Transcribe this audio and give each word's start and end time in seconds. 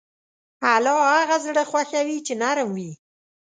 الله 0.75 0.95
هغه 1.19 1.37
زړه 1.45 1.63
خوښوي 1.71 2.17
چې 2.27 2.33
نرم 2.41 2.69
وي. 2.77 2.91